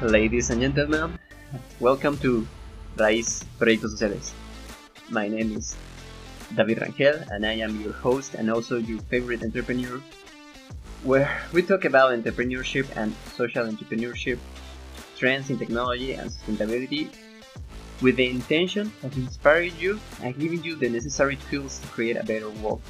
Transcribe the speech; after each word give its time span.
Ladies 0.00 0.48
and 0.48 0.62
gentlemen, 0.62 1.18
welcome 1.78 2.16
to 2.24 2.48
Raíz 2.96 3.44
Proyectos 3.60 3.92
Sociales. 3.92 4.32
My 5.10 5.28
name 5.28 5.52
is 5.52 5.76
David 6.56 6.78
Rangel 6.78 7.28
and 7.28 7.44
I 7.44 7.60
am 7.60 7.78
your 7.82 7.92
host 7.92 8.32
and 8.32 8.50
also 8.50 8.78
your 8.78 8.98
favorite 9.12 9.44
entrepreneur, 9.44 10.00
where 11.04 11.28
we 11.52 11.60
talk 11.60 11.84
about 11.84 12.16
entrepreneurship 12.16 12.88
and 12.96 13.12
social 13.36 13.66
entrepreneurship, 13.66 14.38
trends 15.18 15.50
in 15.50 15.58
technology 15.58 16.14
and 16.14 16.30
sustainability, 16.30 17.12
with 18.00 18.16
the 18.16 18.30
intention 18.30 18.90
of 19.02 19.14
inspiring 19.18 19.76
you 19.78 20.00
and 20.22 20.32
giving 20.40 20.64
you 20.64 20.76
the 20.76 20.88
necessary 20.88 21.36
tools 21.50 21.76
to 21.76 21.86
create 21.88 22.16
a 22.16 22.24
better 22.24 22.48
world. 22.64 22.80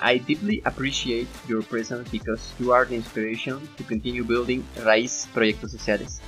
I 0.00 0.18
deeply 0.18 0.62
appreciate 0.64 1.26
your 1.48 1.62
presence 1.62 2.08
because 2.08 2.52
you 2.60 2.72
are 2.72 2.84
the 2.84 2.94
inspiration 2.94 3.68
to 3.76 3.82
continue 3.82 4.22
building 4.22 4.64
Raíz 4.76 5.26
Proyectos 5.34 5.70
Sociales. 5.70 6.20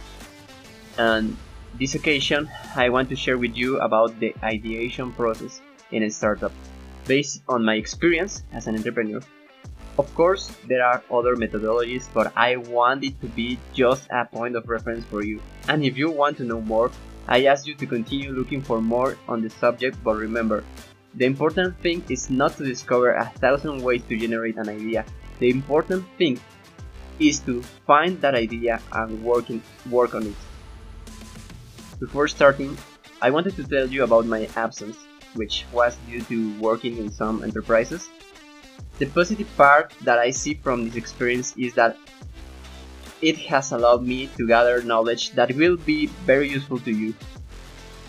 And 0.98 1.37
this 1.79 1.95
occasion, 1.95 2.51
I 2.74 2.88
want 2.88 3.09
to 3.10 3.16
share 3.16 3.38
with 3.38 3.56
you 3.56 3.79
about 3.79 4.19
the 4.19 4.34
ideation 4.43 5.12
process 5.12 5.60
in 5.93 6.02
a 6.02 6.10
startup, 6.10 6.52
based 7.06 7.43
on 7.48 7.65
my 7.65 7.74
experience 7.74 8.43
as 8.52 8.66
an 8.66 8.74
entrepreneur. 8.74 9.20
Of 9.98 10.12
course, 10.15 10.51
there 10.66 10.84
are 10.84 11.02
other 11.10 11.37
methodologies, 11.37 12.09
but 12.12 12.32
I 12.37 12.57
want 12.57 13.05
it 13.05 13.21
to 13.21 13.27
be 13.27 13.59
just 13.73 14.09
a 14.10 14.24
point 14.24 14.57
of 14.57 14.68
reference 14.68 15.05
for 15.05 15.23
you. 15.23 15.41
And 15.68 15.84
if 15.84 15.96
you 15.96 16.10
want 16.10 16.38
to 16.38 16.45
know 16.45 16.60
more, 16.60 16.91
I 17.29 17.45
ask 17.45 17.66
you 17.66 17.74
to 17.74 17.87
continue 17.87 18.32
looking 18.32 18.62
for 18.62 18.80
more 18.80 19.16
on 19.29 19.43
the 19.43 19.51
subject, 19.51 20.02
but 20.02 20.16
remember, 20.16 20.65
the 21.14 21.24
important 21.24 21.78
thing 21.80 22.05
is 22.09 22.30
not 22.30 22.56
to 22.56 22.64
discover 22.64 23.15
a 23.15 23.26
thousand 23.38 23.82
ways 23.82 24.02
to 24.09 24.16
generate 24.16 24.57
an 24.57 24.68
idea. 24.68 25.04
The 25.38 25.51
important 25.51 26.04
thing 26.18 26.38
is 27.18 27.40
to 27.40 27.62
find 27.87 28.21
that 28.21 28.35
idea 28.35 28.80
and 28.93 29.23
working, 29.23 29.62
work 29.90 30.15
on 30.15 30.26
it. 30.26 30.37
Before 31.98 32.29
starting, 32.29 32.76
I 33.20 33.30
wanted 33.30 33.57
to 33.57 33.65
tell 33.65 33.87
you 33.87 34.04
about 34.04 34.24
my 34.26 34.48
absence, 34.57 34.96
which 35.35 35.66
was 35.73 35.96
due 36.09 36.23
to 36.23 36.59
working 36.60 36.96
in 36.96 37.10
some 37.10 37.42
enterprises. 37.42 38.09
The 38.98 39.07
positive 39.07 39.48
part 39.57 39.92
that 40.02 40.18
I 40.18 40.30
see 40.30 40.54
from 40.54 40.85
this 40.85 40.96
experience 40.96 41.54
is 41.57 41.74
that 41.74 41.96
it 43.20 43.37
has 43.37 43.73
allowed 43.73 44.02
me 44.02 44.29
to 44.38 44.46
gather 44.46 44.82
knowledge 44.82 45.32
that 45.32 45.54
will 45.57 45.76
be 45.76 46.07
very 46.24 46.48
useful 46.48 46.79
to 46.80 46.90
you. 46.90 47.15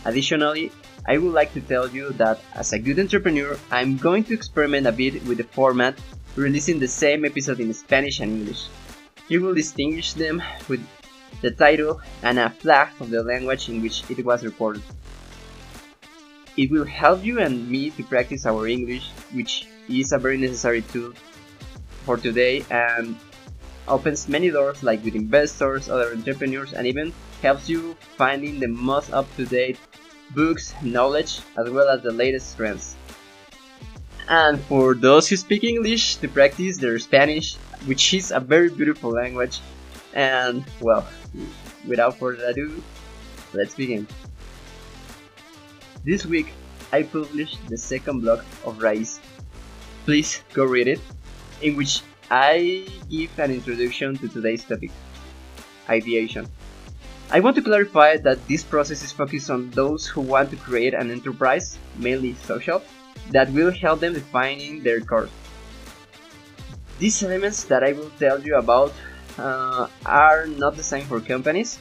Additionally, 0.05 0.71
I 1.07 1.17
would 1.17 1.33
like 1.33 1.53
to 1.53 1.61
tell 1.61 1.89
you 1.89 2.09
that 2.13 2.39
as 2.53 2.73
a 2.73 2.79
good 2.79 2.99
entrepreneur, 2.99 3.57
I'm 3.71 3.97
going 3.97 4.23
to 4.25 4.33
experiment 4.33 4.87
a 4.87 4.91
bit 4.91 5.23
with 5.25 5.37
the 5.37 5.43
format, 5.43 5.97
releasing 6.35 6.79
the 6.79 6.87
same 6.87 7.25
episode 7.25 7.59
in 7.59 7.73
Spanish 7.73 8.19
and 8.19 8.31
English. 8.31 8.67
You 9.27 9.41
will 9.41 9.53
distinguish 9.53 10.13
them 10.13 10.41
with 10.67 10.85
the 11.41 11.51
title 11.51 12.01
and 12.23 12.37
a 12.37 12.49
flag 12.49 12.89
of 12.99 13.09
the 13.09 13.23
language 13.23 13.69
in 13.69 13.81
which 13.81 14.03
it 14.09 14.23
was 14.25 14.43
recorded. 14.43 14.83
It 16.57 16.69
will 16.69 16.85
help 16.85 17.23
you 17.23 17.39
and 17.39 17.69
me 17.69 17.91
to 17.91 18.03
practice 18.03 18.45
our 18.45 18.67
English, 18.67 19.09
which 19.33 19.67
is 19.87 20.11
a 20.11 20.17
very 20.17 20.37
necessary 20.37 20.81
tool 20.81 21.13
for 22.05 22.17
today 22.17 22.65
and 22.69 23.15
opens 23.87 24.27
many 24.27 24.49
doors 24.49 24.83
like 24.83 25.03
with 25.03 25.15
investors, 25.15 25.89
other 25.89 26.11
entrepreneurs, 26.11 26.73
and 26.73 26.85
even 26.85 27.13
helps 27.41 27.69
you 27.69 27.95
finding 28.17 28.59
the 28.59 28.67
most 28.67 29.11
up-to-date 29.11 29.77
books, 30.33 30.73
knowledge, 30.81 31.39
as 31.57 31.69
well 31.69 31.89
as 31.89 32.01
the 32.01 32.11
latest 32.11 32.57
trends. 32.57 32.95
And 34.29 34.59
for 34.61 34.93
those 34.93 35.27
who 35.27 35.35
speak 35.35 35.63
English, 35.63 36.15
to 36.17 36.27
practice 36.27 36.77
their 36.77 36.97
Spanish, 36.99 37.55
which 37.85 38.13
is 38.13 38.31
a 38.31 38.39
very 38.39 38.69
beautiful 38.69 39.11
language. 39.11 39.59
And 40.13 40.63
well, 40.79 41.07
without 41.87 42.17
further 42.17 42.45
ado, 42.45 42.81
let's 43.53 43.75
begin. 43.75 44.07
This 46.03 46.25
week, 46.25 46.53
I 46.91 47.03
published 47.03 47.59
the 47.69 47.77
second 47.77 48.21
blog 48.21 48.39
of 48.65 48.79
Raíz. 48.79 49.19
Please 50.05 50.43
go 50.53 50.65
read 50.65 50.87
it, 50.87 50.99
in 51.61 51.75
which 51.75 52.01
I 52.29 52.87
give 53.09 53.37
an 53.39 53.51
introduction 53.51 54.17
to 54.17 54.27
today's 54.27 54.63
topic 54.63 54.91
ideation. 55.89 56.47
I 57.33 57.39
want 57.39 57.55
to 57.55 57.61
clarify 57.61 58.17
that 58.27 58.45
this 58.49 58.61
process 58.61 59.01
is 59.03 59.13
focused 59.13 59.49
on 59.49 59.69
those 59.71 60.05
who 60.05 60.19
want 60.19 60.49
to 60.49 60.57
create 60.57 60.93
an 60.93 61.09
enterprise, 61.09 61.79
mainly 61.95 62.35
social, 62.43 62.83
that 63.31 63.49
will 63.53 63.71
help 63.71 64.01
them 64.01 64.13
defining 64.13 64.83
their 64.83 64.99
course. 64.99 65.31
These 66.99 67.23
elements 67.23 67.63
that 67.71 67.85
I 67.85 67.93
will 67.93 68.11
tell 68.19 68.41
you 68.41 68.57
about 68.57 68.91
uh, 69.39 69.87
are 70.05 70.45
not 70.45 70.75
designed 70.75 71.07
for 71.07 71.21
companies, 71.21 71.79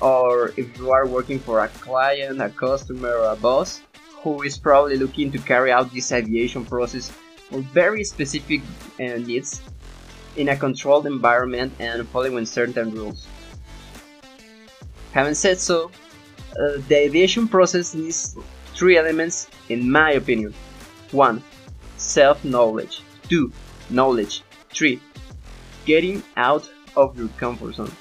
or 0.00 0.54
if 0.56 0.78
you 0.78 0.92
are 0.92 1.08
working 1.08 1.40
for 1.40 1.58
a 1.64 1.68
client, 1.82 2.40
a 2.40 2.48
customer, 2.48 3.18
or 3.18 3.32
a 3.32 3.36
boss 3.36 3.82
who 4.22 4.42
is 4.42 4.56
probably 4.56 4.96
looking 4.96 5.32
to 5.32 5.38
carry 5.38 5.72
out 5.72 5.92
this 5.92 6.12
ideation 6.12 6.64
process 6.64 7.10
for 7.50 7.58
very 7.74 8.04
specific 8.04 8.62
uh, 9.00 9.18
needs 9.26 9.60
in 10.36 10.50
a 10.50 10.56
controlled 10.56 11.06
environment 11.06 11.72
and 11.80 12.06
following 12.10 12.46
certain 12.46 12.92
rules. 12.92 13.26
Having 15.12 15.34
said 15.34 15.60
so, 15.60 15.90
uh, 16.58 16.78
the 16.88 17.04
ideation 17.04 17.46
process 17.46 17.94
needs 17.94 18.36
three 18.74 18.96
elements 18.96 19.48
in 19.68 19.90
my 19.90 20.12
opinion. 20.12 20.54
1. 21.10 21.42
Self-knowledge. 21.98 23.02
2. 23.28 23.52
Knowledge. 23.90 24.42
3. 24.70 25.00
Getting 25.84 26.22
out 26.36 26.68
of 26.96 27.16
your 27.18 27.28
comfort 27.36 27.74
zone. 27.74 27.92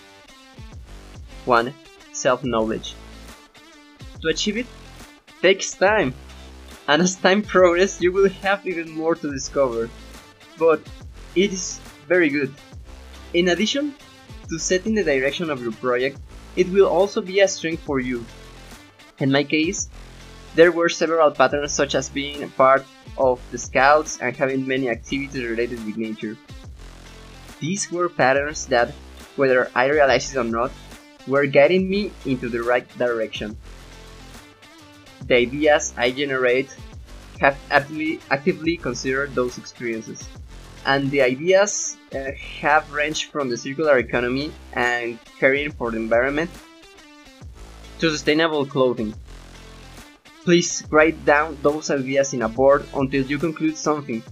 1. 1.46 1.74
Self-knowledge. 2.14 2.96
To 4.22 4.28
achieve 4.30 4.58
it, 4.58 4.68
takes 5.42 5.72
time. 5.72 6.14
And 6.88 7.02
as 7.02 7.16
time 7.16 7.42
progresses, 7.42 8.02
you 8.02 8.12
will 8.12 8.30
have 8.30 8.66
even 8.66 8.90
more 8.92 9.16
to 9.16 9.32
discover. 9.32 9.90
But 10.58 10.82
it 11.36 11.52
is 11.52 11.80
very 12.08 12.30
good. 12.30 12.54
In 13.34 13.50
addition 13.50 13.96
to 14.50 14.60
setting 14.60 14.96
the 14.96 15.04
direction 15.04 15.50
of 15.50 15.62
your 15.62 15.72
project, 15.74 16.20
it 16.56 16.70
will 16.70 16.88
also 16.88 17.22
be 17.22 17.40
a 17.40 17.48
strength 17.48 17.84
for 17.84 18.00
you. 18.00 18.26
In 19.20 19.32
my 19.32 19.44
case, 19.44 19.90
there 20.56 20.72
were 20.72 20.90
several 20.90 21.32
patterns 21.32 21.72
such 21.72 21.96
as 21.96 22.10
being 22.10 22.44
a 22.44 22.48
part 22.48 22.84
of 23.18 23.40
the 23.52 23.58
scouts 23.58 24.20
and 24.20 24.36
having 24.36 24.68
many 24.68 24.90
activities 24.90 25.44
related 25.44 25.84
with 25.86 25.98
nature. 25.98 26.38
These 27.60 27.92
were 27.92 28.10
patterns 28.10 28.66
that, 28.68 28.92
whether 29.36 29.70
I 29.76 29.88
realized 29.88 30.36
it 30.36 30.40
or 30.40 30.44
not, 30.44 30.72
were 31.28 31.46
guiding 31.46 31.88
me 31.90 32.12
into 32.26 32.50
the 32.50 32.64
right 32.64 32.88
direction. 32.98 33.56
The 35.28 35.36
ideas 35.36 35.94
I 35.96 36.12
generate 36.12 36.76
have 37.40 37.58
actively, 37.70 38.20
actively 38.30 38.76
considered 38.76 39.34
those 39.36 39.58
experiences 39.58 40.28
and 40.86 41.12
the 41.12 41.22
ideas 41.22 41.98
uh, 42.16 42.32
have 42.60 42.92
ranged 42.92 43.32
from 43.32 43.50
the 43.50 43.58
circular 43.58 43.98
economy 43.98 44.52
and 44.74 45.20
caring 45.40 45.72
for 45.72 45.92
the 45.92 45.98
environment 45.98 46.50
to 48.00 48.10
sustainable 48.10 48.66
clothing. 48.66 49.14
Please 50.44 50.84
write 50.90 51.24
down 51.24 51.58
those 51.62 51.92
ideas 51.92 52.34
in 52.34 52.42
a 52.42 52.50
board 52.50 52.86
until 52.96 53.24
you 53.24 53.38
conclude 53.38 53.78
something, 53.78 54.24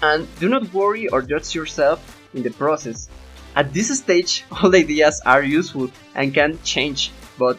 and 0.00 0.28
do 0.38 0.48
not 0.48 0.72
worry 0.72 1.08
or 1.08 1.22
judge 1.22 1.54
yourself 1.54 1.98
in 2.34 2.42
the 2.42 2.50
process. 2.50 3.08
At 3.56 3.72
this 3.72 3.88
stage, 3.98 4.44
all 4.52 4.74
ideas 4.74 5.20
are 5.26 5.42
useful 5.42 5.90
and 6.14 6.32
can 6.32 6.58
change, 6.62 7.10
but 7.36 7.58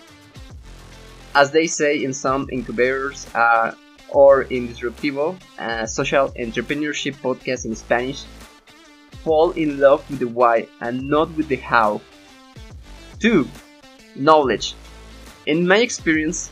as 1.35 1.51
they 1.51 1.67
say 1.67 2.03
in 2.03 2.13
some 2.13 2.47
incubators 2.51 3.27
uh, 3.35 3.75
or 4.09 4.43
in 4.43 4.69
Disruptivo, 4.69 5.37
a 5.59 5.87
social 5.87 6.29
entrepreneurship 6.29 7.15
podcast 7.17 7.65
in 7.65 7.75
Spanish, 7.75 8.23
fall 9.27 9.51
in 9.59 9.75
love 9.77 10.07
with 10.09 10.19
the 10.23 10.31
why 10.31 10.65
and 10.79 11.03
not 11.03 11.27
with 11.35 11.49
the 11.49 11.59
how. 11.59 11.99
2. 13.19 13.43
Knowledge. 14.15 14.73
In 15.45 15.67
my 15.67 15.83
experience, 15.83 16.49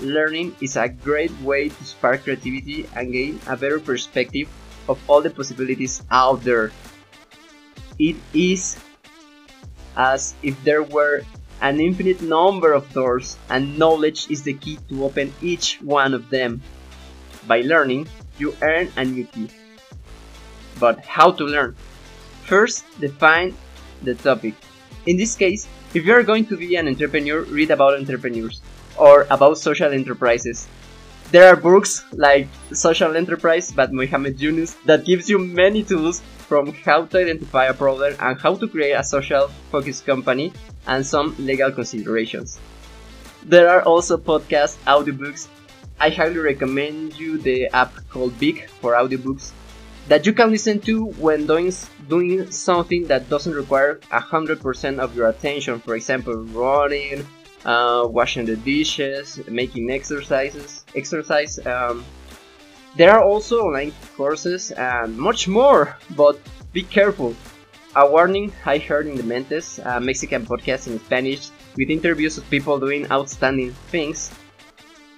learning 0.00 0.54
is 0.60 0.76
a 0.76 0.90
great 0.90 1.32
way 1.40 1.70
to 1.70 1.84
spark 1.84 2.24
creativity 2.24 2.84
and 2.94 3.16
gain 3.16 3.40
a 3.48 3.56
better 3.56 3.80
perspective 3.80 4.46
of 4.90 5.00
all 5.08 5.22
the 5.22 5.30
possibilities 5.30 6.02
out 6.10 6.44
there. 6.44 6.70
It 7.98 8.16
is 8.34 8.76
as 9.96 10.34
if 10.42 10.52
there 10.64 10.82
were 10.82 11.22
an 11.62 11.80
infinite 11.80 12.20
number 12.20 12.74
of 12.74 12.92
doors, 12.92 13.38
and 13.48 13.78
knowledge 13.78 14.30
is 14.30 14.42
the 14.42 14.52
key 14.52 14.78
to 14.90 15.04
open 15.04 15.32
each 15.40 15.80
one 15.80 16.12
of 16.12 16.28
them. 16.28 16.60
By 17.48 17.62
learning, 17.62 18.06
you 18.36 18.54
earn 18.60 18.92
a 18.96 19.04
new 19.04 19.24
key. 19.24 19.48
But 20.78 21.00
how 21.00 21.32
to 21.32 21.44
learn? 21.44 21.74
First, 22.48 22.88
define 22.98 23.52
the 24.00 24.14
topic. 24.14 24.54
In 25.04 25.18
this 25.18 25.36
case, 25.36 25.68
if 25.92 26.06
you 26.06 26.14
are 26.14 26.22
going 26.22 26.46
to 26.46 26.56
be 26.56 26.76
an 26.76 26.88
entrepreneur, 26.88 27.42
read 27.42 27.70
about 27.70 27.92
entrepreneurs 27.92 28.62
or 28.96 29.26
about 29.28 29.58
social 29.58 29.92
enterprises. 29.92 30.66
There 31.30 31.44
are 31.44 31.56
books 31.56 32.06
like 32.12 32.48
Social 32.72 33.16
Enterprise 33.16 33.70
by 33.70 33.88
Mohamed 33.88 34.40
Yunus 34.40 34.80
that 34.86 35.04
gives 35.04 35.28
you 35.28 35.38
many 35.38 35.82
tools 35.82 36.22
from 36.48 36.72
how 36.72 37.04
to 37.04 37.18
identify 37.20 37.66
a 37.66 37.74
problem 37.74 38.16
and 38.18 38.40
how 38.40 38.54
to 38.54 38.66
create 38.66 38.96
a 38.96 39.04
social 39.04 39.48
focused 39.70 40.06
company 40.06 40.50
and 40.86 41.04
some 41.04 41.36
legal 41.38 41.70
considerations. 41.70 42.58
There 43.44 43.68
are 43.68 43.82
also 43.82 44.16
podcasts, 44.16 44.80
audiobooks. 44.88 45.48
I 46.00 46.08
highly 46.08 46.38
recommend 46.38 47.20
you 47.20 47.36
the 47.36 47.68
app 47.76 47.92
called 48.08 48.38
Big 48.40 48.70
for 48.80 48.94
audiobooks 48.94 49.52
that 50.08 50.24
you 50.24 50.32
can 50.32 50.50
listen 50.50 50.80
to 50.80 51.06
when 51.20 51.46
doing, 51.46 51.72
doing 52.08 52.50
something 52.50 53.06
that 53.06 53.28
doesn't 53.28 53.54
require 53.54 53.96
100% 54.10 54.98
of 54.98 55.14
your 55.14 55.28
attention. 55.28 55.80
For 55.80 55.96
example, 55.96 56.34
running, 56.34 57.26
uh, 57.64 58.06
washing 58.08 58.46
the 58.46 58.56
dishes, 58.56 59.38
making 59.48 59.90
exercises, 59.90 60.84
exercise. 60.94 61.58
Um, 61.66 62.04
there 62.96 63.12
are 63.12 63.22
also 63.22 63.60
online 63.60 63.92
courses 64.16 64.70
and 64.72 65.16
much 65.16 65.46
more, 65.46 65.96
but 66.16 66.40
be 66.72 66.82
careful. 66.82 67.36
A 67.94 68.08
warning 68.10 68.52
I 68.64 68.78
heard 68.78 69.06
in 69.06 69.16
the 69.16 69.22
Mentes, 69.22 69.78
a 69.84 70.00
Mexican 70.00 70.46
podcast 70.46 70.86
in 70.86 70.98
Spanish, 71.00 71.50
with 71.76 71.90
interviews 71.90 72.38
of 72.38 72.48
people 72.48 72.78
doing 72.78 73.10
outstanding 73.10 73.72
things, 73.90 74.30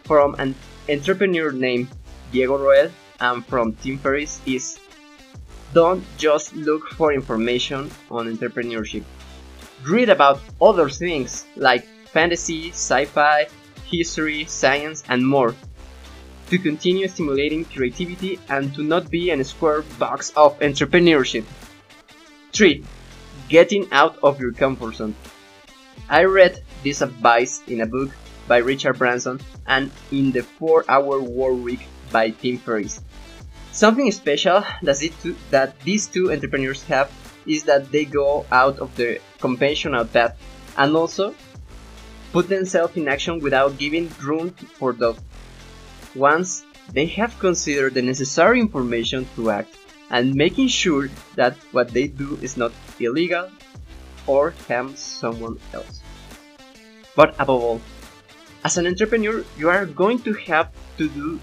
from 0.04 0.34
an 0.38 0.54
entrepreneur 0.88 1.52
named 1.52 1.88
Diego 2.32 2.58
Roel 2.58 2.90
and 3.20 3.44
from 3.46 3.74
Tim 3.74 3.98
Ferriss 3.98 4.40
is 4.46 4.78
don't 5.72 6.04
just 6.16 6.54
look 6.54 6.88
for 6.90 7.12
information 7.12 7.90
on 8.10 8.26
entrepreneurship. 8.26 9.04
Read 9.84 10.08
about 10.08 10.40
other 10.60 10.88
things 10.88 11.46
like 11.56 11.86
fantasy, 12.12 12.70
sci-fi, 12.70 13.46
history, 13.86 14.44
science, 14.44 15.04
and 15.08 15.26
more 15.26 15.54
to 16.48 16.58
continue 16.58 17.06
stimulating 17.06 17.64
creativity 17.64 18.38
and 18.48 18.74
to 18.74 18.82
not 18.82 19.08
be 19.10 19.30
in 19.30 19.40
a 19.40 19.44
square 19.44 19.82
box 19.98 20.30
of 20.36 20.58
entrepreneurship. 20.58 21.44
3. 22.52 22.84
Getting 23.48 23.86
out 23.92 24.18
of 24.22 24.40
your 24.40 24.52
comfort 24.52 24.96
zone. 24.96 25.14
I 26.08 26.24
read 26.24 26.62
this 26.82 27.02
advice 27.02 27.62
in 27.68 27.82
a 27.82 27.86
book 27.86 28.10
by 28.48 28.58
Richard 28.58 28.98
Branson 28.98 29.40
and 29.68 29.92
in 30.10 30.32
the 30.32 30.42
4 30.42 30.84
Hour 30.88 31.20
Work 31.22 31.62
Week 31.62 31.86
by 32.10 32.30
Tim 32.30 32.58
Ferriss. 32.58 33.00
Something 33.72 34.10
special 34.10 34.64
that, 34.82 35.74
these 35.84 36.06
two 36.06 36.32
entrepreneurs 36.32 36.82
have 36.84 37.10
is 37.46 37.64
that 37.64 37.90
they 37.90 38.04
go 38.04 38.44
out 38.50 38.78
of 38.80 38.94
the 38.96 39.20
conventional 39.38 40.04
path 40.04 40.36
and 40.76 40.96
also 40.96 41.34
put 42.32 42.48
themselves 42.48 42.96
in 42.96 43.08
action 43.08 43.38
without 43.38 43.78
giving 43.78 44.10
room 44.20 44.50
for 44.50 44.92
doubt. 44.92 45.18
Once 46.14 46.64
they 46.92 47.06
have 47.06 47.38
considered 47.38 47.94
the 47.94 48.02
necessary 48.02 48.60
information 48.60 49.26
to 49.36 49.50
act 49.50 49.74
and 50.10 50.34
making 50.34 50.66
sure 50.66 51.08
that 51.36 51.54
what 51.70 51.88
they 51.90 52.08
do 52.08 52.38
is 52.42 52.56
not 52.56 52.72
illegal 52.98 53.48
or 54.26 54.52
harms 54.66 54.98
someone 54.98 55.58
else. 55.72 56.02
But 57.14 57.34
above 57.38 57.62
all, 57.62 57.80
as 58.64 58.76
an 58.76 58.86
entrepreneur, 58.86 59.44
you 59.56 59.70
are 59.70 59.86
going 59.86 60.18
to 60.22 60.34
have 60.50 60.70
to 60.98 61.08
do 61.08 61.40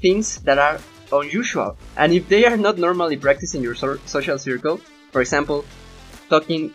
things 0.00 0.38
that 0.42 0.58
are 0.58 0.78
unusual, 1.12 1.76
and 1.96 2.12
if 2.12 2.28
they 2.28 2.44
are 2.46 2.56
not 2.56 2.78
normally 2.78 3.16
practiced 3.16 3.54
in 3.54 3.62
your 3.62 3.74
so 3.74 3.98
social 4.06 4.38
circle, 4.38 4.80
for 5.10 5.20
example, 5.20 5.64
talking, 6.28 6.74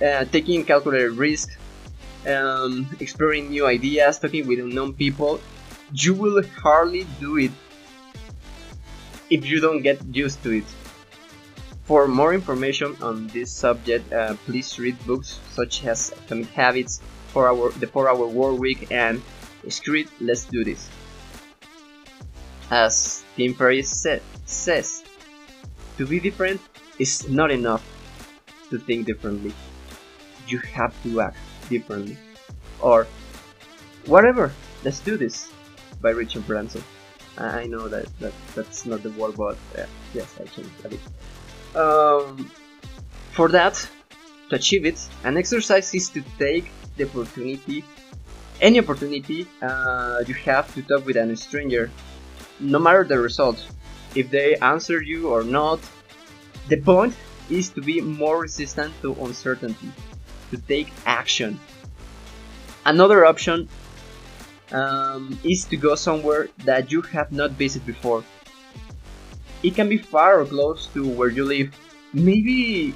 uh, 0.00 0.24
taking 0.26 0.64
calculated 0.64 1.12
risks, 1.12 1.56
um, 2.26 2.88
exploring 3.00 3.50
new 3.50 3.66
ideas, 3.66 4.18
talking 4.18 4.46
with 4.46 4.58
unknown 4.58 4.94
people, 4.94 5.40
you 5.92 6.14
will 6.14 6.42
hardly 6.62 7.06
do 7.20 7.36
it 7.36 7.52
if 9.30 9.46
you 9.46 9.60
don't 9.60 9.82
get 9.82 9.98
used 10.14 10.42
to 10.42 10.50
it. 10.50 10.64
For 11.84 12.08
more 12.08 12.32
information 12.32 12.96
on 13.02 13.28
this 13.28 13.52
subject, 13.52 14.10
uh, 14.12 14.36
please 14.46 14.78
read 14.78 14.96
books 15.06 15.38
such 15.52 15.84
as 15.84 16.12
Atomic 16.24 16.48
Habits, 16.48 17.00
for 17.28 17.48
our, 17.48 17.70
The 17.72 17.86
4 17.86 18.08
Hour 18.08 18.26
Work 18.26 18.58
Week, 18.58 18.88
and 18.90 19.20
Screw 19.68 20.00
It 20.00 20.08
Let's 20.20 20.44
Do 20.44 20.64
This. 20.64 20.88
As 22.74 23.22
Tim 23.38 23.54
Ferriss 23.54 23.86
sa 23.86 24.18
says, 24.50 25.06
to 25.94 26.02
be 26.10 26.18
different 26.18 26.58
is 26.98 27.30
not 27.30 27.54
enough 27.54 27.86
to 28.70 28.82
think 28.82 29.06
differently. 29.06 29.54
You 30.50 30.58
have 30.74 30.90
to 31.06 31.20
act 31.22 31.38
differently. 31.70 32.18
Or, 32.82 33.06
whatever, 34.10 34.50
let's 34.82 34.98
do 34.98 35.14
this, 35.14 35.54
by 36.02 36.10
Richard 36.10 36.50
Branson. 36.50 36.82
I 37.38 37.70
know 37.70 37.86
that, 37.86 38.10
that 38.18 38.34
that's 38.58 38.82
not 38.86 39.06
the 39.06 39.14
word, 39.14 39.38
but 39.38 39.54
uh, 39.78 39.86
yes, 40.10 40.34
I 40.42 40.44
changed 40.50 40.74
a 40.82 40.88
bit. 40.90 41.04
Um, 41.78 42.50
for 43.38 43.54
that, 43.54 43.74
to 44.50 44.56
achieve 44.56 44.84
it, 44.84 44.98
an 45.22 45.38
exercise 45.38 45.94
is 45.94 46.10
to 46.10 46.26
take 46.42 46.74
the 46.96 47.06
opportunity, 47.06 47.84
any 48.60 48.80
opportunity 48.82 49.46
uh, 49.62 50.26
you 50.26 50.34
have 50.42 50.66
to 50.74 50.82
talk 50.82 51.06
with 51.06 51.14
a 51.14 51.36
stranger, 51.36 51.90
no 52.64 52.78
matter 52.78 53.04
the 53.04 53.18
result, 53.18 53.64
if 54.14 54.30
they 54.30 54.56
answer 54.56 55.02
you 55.02 55.28
or 55.28 55.44
not. 55.44 55.80
The 56.68 56.80
point 56.80 57.14
is 57.50 57.68
to 57.70 57.82
be 57.82 58.00
more 58.00 58.40
resistant 58.40 58.92
to 59.02 59.12
uncertainty, 59.20 59.90
to 60.50 60.56
take 60.56 60.88
action. 61.04 61.60
Another 62.86 63.26
option 63.26 63.68
um, 64.72 65.38
is 65.44 65.64
to 65.66 65.76
go 65.76 65.94
somewhere 65.94 66.48
that 66.64 66.90
you 66.90 67.02
have 67.02 67.32
not 67.32 67.52
visited 67.52 67.86
before. 67.86 68.24
It 69.62 69.74
can 69.74 69.88
be 69.88 69.98
far 69.98 70.40
or 70.40 70.46
close 70.46 70.86
to 70.94 71.06
where 71.06 71.28
you 71.28 71.44
live. 71.44 71.74
Maybe, 72.12 72.94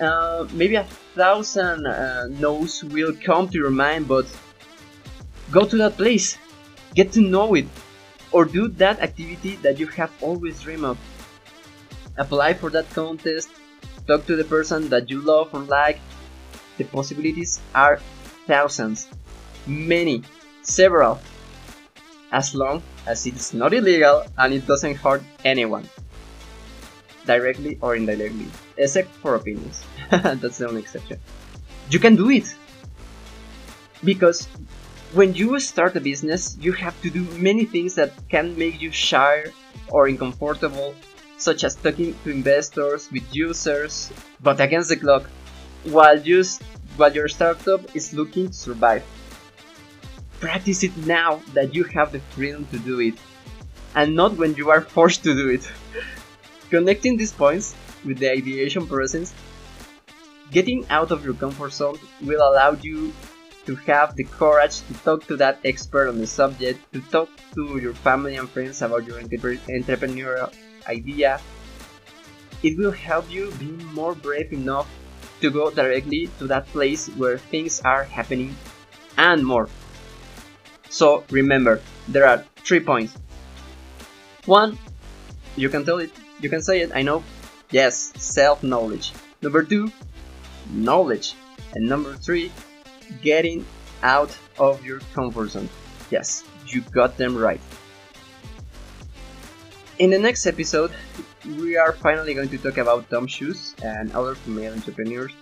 uh, 0.00 0.46
maybe 0.52 0.76
a 0.76 0.84
thousand 1.14 1.86
uh, 1.86 2.28
no's 2.28 2.82
will 2.84 3.14
come 3.24 3.48
to 3.48 3.58
your 3.58 3.70
mind, 3.70 4.08
but 4.08 4.26
go 5.50 5.66
to 5.66 5.76
that 5.78 5.96
place, 5.96 6.38
get 6.94 7.12
to 7.12 7.20
know 7.20 7.54
it, 7.54 7.66
or 8.36 8.44
do 8.44 8.68
that 8.68 9.00
activity 9.00 9.56
that 9.64 9.80
you 9.80 9.86
have 9.86 10.12
always 10.20 10.60
dreamed 10.60 10.84
of. 10.84 10.98
Apply 12.18 12.52
for 12.52 12.68
that 12.68 12.84
contest, 12.90 13.48
talk 14.06 14.26
to 14.26 14.36
the 14.36 14.44
person 14.44 14.90
that 14.90 15.08
you 15.08 15.22
love 15.22 15.48
or 15.54 15.60
like. 15.60 15.98
The 16.76 16.84
possibilities 16.84 17.60
are 17.74 17.98
thousands, 18.46 19.08
many, 19.66 20.22
several, 20.60 21.18
as 22.30 22.54
long 22.54 22.82
as 23.06 23.24
it's 23.24 23.54
not 23.54 23.72
illegal 23.72 24.26
and 24.36 24.52
it 24.52 24.66
doesn't 24.66 24.96
hurt 24.96 25.22
anyone, 25.42 25.88
directly 27.24 27.78
or 27.80 27.96
indirectly, 27.96 28.48
except 28.76 29.08
for 29.24 29.36
opinions. 29.36 29.82
That's 30.10 30.58
the 30.58 30.68
only 30.68 30.82
exception. 30.82 31.18
You 31.88 31.98
can 31.98 32.16
do 32.16 32.28
it! 32.28 32.54
Because 34.04 34.46
when 35.16 35.32
you 35.32 35.58
start 35.58 35.96
a 35.96 36.00
business, 36.00 36.58
you 36.60 36.72
have 36.72 37.00
to 37.00 37.08
do 37.08 37.22
many 37.40 37.64
things 37.64 37.94
that 37.94 38.12
can 38.28 38.54
make 38.58 38.82
you 38.82 38.90
shy 38.90 39.46
or 39.88 40.08
uncomfortable, 40.08 40.94
such 41.38 41.64
as 41.64 41.74
talking 41.74 42.14
to 42.22 42.30
investors, 42.30 43.10
with 43.10 43.24
users, 43.34 44.12
but 44.42 44.60
against 44.60 44.90
the 44.90 44.96
clock, 44.96 45.24
while, 45.84 46.18
just, 46.18 46.62
while 46.98 47.10
your 47.14 47.28
startup 47.28 47.80
is 47.96 48.12
looking 48.12 48.48
to 48.48 48.52
survive. 48.52 49.02
Practice 50.38 50.82
it 50.82 50.94
now 51.06 51.40
that 51.54 51.74
you 51.74 51.84
have 51.84 52.12
the 52.12 52.20
freedom 52.36 52.66
to 52.66 52.78
do 52.78 53.00
it, 53.00 53.14
and 53.94 54.14
not 54.14 54.36
when 54.36 54.54
you 54.54 54.68
are 54.68 54.82
forced 54.82 55.24
to 55.24 55.32
do 55.32 55.48
it. 55.48 55.66
Connecting 56.68 57.16
these 57.16 57.32
points 57.32 57.74
with 58.04 58.18
the 58.18 58.30
ideation 58.30 58.86
process, 58.86 59.32
getting 60.50 60.84
out 60.90 61.10
of 61.10 61.24
your 61.24 61.32
comfort 61.32 61.72
zone 61.72 61.98
will 62.20 62.42
allow 62.42 62.72
you 62.72 63.14
to 63.66 63.74
have 63.86 64.14
the 64.16 64.24
courage 64.24 64.80
to 64.86 64.94
talk 65.02 65.26
to 65.26 65.36
that 65.36 65.58
expert 65.64 66.08
on 66.08 66.18
the 66.18 66.26
subject, 66.26 66.80
to 66.92 67.00
talk 67.10 67.28
to 67.54 67.78
your 67.78 67.94
family 67.94 68.36
and 68.36 68.48
friends 68.48 68.82
about 68.82 69.06
your 69.06 69.20
entrepreneurial 69.20 70.52
idea. 70.88 71.40
It 72.62 72.78
will 72.78 72.92
help 72.92 73.30
you 73.30 73.50
be 73.58 73.70
more 73.92 74.14
brave 74.14 74.52
enough 74.52 74.88
to 75.40 75.50
go 75.50 75.70
directly 75.70 76.30
to 76.38 76.46
that 76.46 76.66
place 76.68 77.08
where 77.18 77.38
things 77.38 77.80
are 77.80 78.04
happening 78.04 78.56
and 79.18 79.44
more. 79.44 79.68
So 80.88 81.24
remember, 81.30 81.80
there 82.08 82.26
are 82.26 82.44
three 82.64 82.80
points. 82.80 83.14
One, 84.46 84.78
you 85.56 85.68
can 85.68 85.84
tell 85.84 85.98
it, 85.98 86.10
you 86.40 86.48
can 86.48 86.62
say 86.62 86.80
it, 86.80 86.90
I 86.94 87.02
know. 87.02 87.24
Yes, 87.70 88.12
self 88.16 88.62
knowledge. 88.62 89.12
Number 89.42 89.62
two, 89.62 89.90
knowledge. 90.70 91.34
And 91.74 91.88
number 91.88 92.14
three, 92.14 92.52
getting 93.22 93.64
out 94.02 94.36
of 94.58 94.84
your 94.84 95.00
comfort 95.14 95.50
zone. 95.50 95.68
Yes, 96.10 96.44
you 96.66 96.80
got 96.92 97.16
them 97.16 97.36
right. 97.36 97.60
In 99.98 100.10
the 100.10 100.18
next 100.18 100.46
episode, 100.46 100.92
we 101.58 101.76
are 101.76 101.92
finally 101.92 102.34
going 102.34 102.50
to 102.50 102.58
talk 102.58 102.76
about 102.76 103.08
TOMS 103.08 103.30
Shoes 103.30 103.74
and 103.82 104.12
other 104.12 104.34
female 104.34 104.74
entrepreneurs 104.74 105.32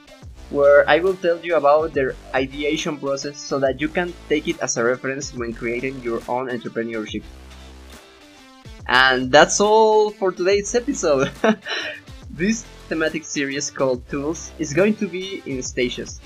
where 0.50 0.88
I 0.88 1.00
will 1.00 1.16
tell 1.16 1.38
you 1.40 1.56
about 1.56 1.94
their 1.94 2.14
ideation 2.34 2.98
process 2.98 3.38
so 3.38 3.58
that 3.58 3.80
you 3.80 3.88
can 3.88 4.12
take 4.28 4.46
it 4.46 4.60
as 4.60 4.76
a 4.76 4.84
reference 4.84 5.34
when 5.34 5.52
creating 5.52 6.02
your 6.02 6.20
own 6.28 6.48
entrepreneurship. 6.48 7.22
And 8.86 9.32
that's 9.32 9.60
all 9.60 10.10
for 10.10 10.30
today's 10.30 10.74
episode. 10.74 11.32
this 12.30 12.64
thematic 12.88 13.24
series 13.24 13.70
called 13.70 14.06
Tools 14.08 14.52
is 14.58 14.74
going 14.74 14.94
to 14.96 15.08
be 15.08 15.42
in 15.46 15.62
stages. 15.62 16.20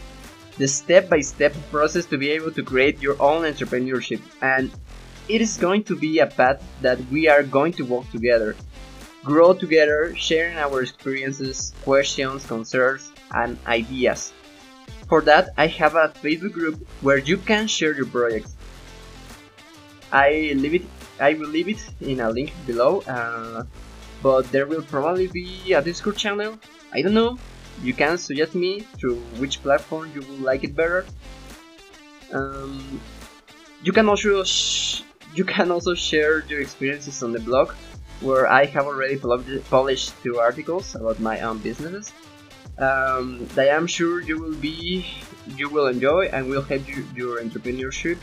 The 0.59 0.69
step 0.69 1.09
by 1.09 1.21
step 1.21 1.55
process 1.71 2.07
to 2.07 2.19
be 2.19 2.31
able 2.31 2.50
to 2.53 2.62
create 2.62 3.00
your 3.00 3.21
own 3.23 3.43
entrepreneurship, 3.43 4.21
and 4.43 4.71
it 5.29 5.41
is 5.41 5.57
going 5.57 5.85
to 5.85 5.97
be 5.97 6.19
a 6.19 6.27
path 6.27 6.62
that 6.83 6.99
we 7.11 7.29
are 7.29 7.43
going 7.43 7.73
to 7.75 7.85
walk 7.85 8.11
together, 8.11 8.57
grow 9.25 9.55
together, 9.55 10.15
sharing 10.17 10.57
our 10.59 10.83
experiences, 10.83 11.73
questions, 11.85 12.45
concerns, 12.47 13.11
and 13.33 13.57
ideas. 13.67 14.33
For 15.09 15.23
that, 15.23 15.50
I 15.57 15.69
have 15.69 15.95
a 15.95 16.12
Facebook 16.23 16.53
group 16.53 16.87
where 17.00 17.19
you 17.19 17.38
can 17.38 17.67
share 17.67 17.95
your 17.95 18.07
projects. 18.07 18.55
I 20.12 20.53
leave 20.57 20.75
it 20.75 20.87
I 21.21 21.35
will 21.35 21.49
leave 21.49 21.69
it 21.69 21.83
in 22.00 22.21
a 22.21 22.31
link 22.31 22.53
below, 22.67 23.00
uh, 23.00 23.65
but 24.23 24.50
there 24.53 24.67
will 24.67 24.83
probably 24.83 25.27
be 25.27 25.73
a 25.73 25.83
Discord 25.83 26.17
channel. 26.17 26.59
I 26.93 27.03
don't 27.03 27.15
know. 27.15 27.38
You 27.83 27.95
can 27.95 28.19
suggest 28.19 28.55
me 28.55 28.87
to 28.99 29.15
which 29.39 29.63
platform 29.63 30.11
you 30.15 30.21
would 30.21 30.41
like 30.41 30.65
it 30.65 30.75
better. 30.75 31.05
Um, 32.33 33.01
you 33.83 33.93
can 33.93 34.09
also 34.09 34.45
you 35.35 35.45
can 35.45 35.71
also 35.71 35.95
share 35.95 36.45
your 36.47 36.61
experiences 36.61 37.23
on 37.23 37.33
the 37.33 37.41
blog, 37.41 37.73
where 38.21 38.47
I 38.47 38.65
have 38.67 38.87
already 38.87 39.17
published 39.17 40.13
two 40.23 40.39
articles 40.39 40.95
about 40.95 41.21
my 41.21 41.41
own 41.41 41.59
businesses. 41.59 42.13
Um, 42.79 43.47
that 43.55 43.71
I 43.71 43.77
am 43.77 43.87
sure 43.87 44.21
you 44.21 44.39
will 44.39 44.55
be 44.55 45.07
you 45.57 45.69
will 45.69 45.87
enjoy 45.87 46.27
and 46.27 46.49
will 46.49 46.63
help 46.63 46.87
you, 46.87 47.07
your 47.15 47.41
entrepreneurship 47.41 48.19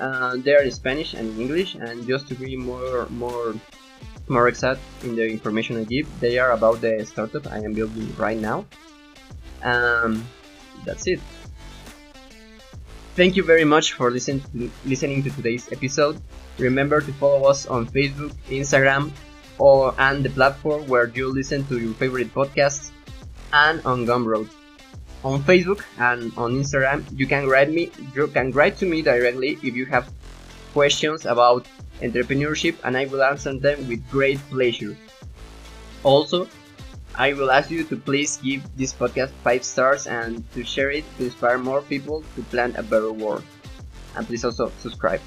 uh, 0.00 0.36
they 0.36 0.54
are 0.54 0.62
in 0.62 0.70
Spanish 0.70 1.14
and 1.14 1.28
in 1.30 1.40
English, 1.40 1.74
and 1.74 2.06
just 2.06 2.26
to 2.28 2.34
be 2.34 2.56
more 2.56 3.06
more 3.10 3.54
more 4.30 4.48
exact 4.48 4.80
in 5.02 5.16
the 5.16 5.26
information 5.28 5.76
I 5.76 5.84
give, 5.84 6.08
they 6.20 6.38
are 6.38 6.52
about 6.52 6.80
the 6.80 7.04
startup 7.04 7.46
I 7.48 7.58
am 7.58 7.74
building 7.74 8.14
right 8.16 8.38
now. 8.38 8.64
Um, 9.62 10.24
that's 10.86 11.06
it. 11.06 11.20
Thank 13.16 13.36
you 13.36 13.42
very 13.42 13.64
much 13.64 13.92
for 13.92 14.10
listen 14.10 14.40
to, 14.40 14.70
listening 14.86 15.22
to 15.24 15.30
today's 15.30 15.70
episode. 15.72 16.22
Remember 16.58 17.00
to 17.00 17.12
follow 17.14 17.50
us 17.50 17.66
on 17.66 17.86
Facebook, 17.86 18.32
Instagram, 18.48 19.10
or 19.58 19.94
and 19.98 20.24
the 20.24 20.30
platform 20.30 20.86
where 20.86 21.08
you 21.08 21.28
listen 21.28 21.66
to 21.66 21.78
your 21.78 21.92
favorite 21.94 22.32
podcasts, 22.32 22.90
and 23.52 23.84
on 23.84 24.06
Gumroad 24.06 24.48
on 25.24 25.42
Facebook 25.42 25.82
and 25.98 26.32
on 26.36 26.54
Instagram. 26.54 27.04
You 27.16 27.26
can 27.26 27.46
write 27.46 27.70
me. 27.70 27.90
You 28.14 28.26
can 28.28 28.52
write 28.52 28.78
to 28.78 28.86
me 28.86 29.02
directly 29.02 29.58
if 29.62 29.74
you 29.76 29.86
have 29.86 30.10
questions 30.72 31.26
about 31.26 31.66
entrepreneurship, 32.00 32.76
and 32.84 32.96
I 32.96 33.06
will 33.06 33.22
answer 33.22 33.56
them 33.56 33.88
with 33.88 34.02
great 34.10 34.38
pleasure. 34.50 34.96
Also, 36.02 36.48
I 37.14 37.32
will 37.32 37.50
ask 37.50 37.70
you 37.70 37.84
to 37.84 37.96
please 37.96 38.38
give 38.38 38.62
this 38.76 38.92
podcast 38.92 39.30
5 39.44 39.64
stars 39.64 40.06
and 40.06 40.44
to 40.52 40.64
share 40.64 40.90
it 40.90 41.04
to 41.18 41.24
inspire 41.24 41.58
more 41.58 41.82
people 41.82 42.24
to 42.36 42.42
plan 42.48 42.74
a 42.76 42.82
better 42.82 43.12
world. 43.12 43.44
And 44.16 44.26
please 44.26 44.44
also 44.44 44.72
subscribe. 44.80 45.20